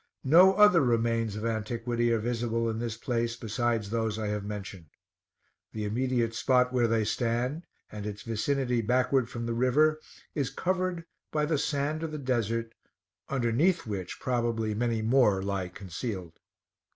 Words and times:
No 0.25 0.55
other 0.55 0.81
remains 0.81 1.35
of 1.35 1.45
antiquity 1.45 2.11
are 2.11 2.17
visible 2.17 2.67
in 2.71 2.79
this 2.79 2.97
place 2.97 3.35
besides 3.35 3.91
those 3.91 4.17
I 4.17 4.29
have 4.29 4.43
mentioned. 4.43 4.87
The 5.73 5.85
immediate 5.85 6.33
spot 6.33 6.73
where 6.73 6.87
they 6.87 7.03
stand, 7.05 7.67
and 7.91 8.07
its 8.07 8.23
vicinity 8.23 8.81
backward 8.81 9.29
from 9.29 9.45
the 9.45 9.53
river, 9.53 9.99
is 10.33 10.49
covered 10.49 11.05
by 11.31 11.45
the 11.45 11.59
sand 11.59 12.01
of 12.01 12.11
the 12.11 12.17
Desert, 12.17 12.73
underneath 13.29 13.85
which 13.85 14.19
probably 14.19 14.73
many 14.73 15.03
more 15.03 15.39
lie 15.43 15.67
concealed. 15.67 16.39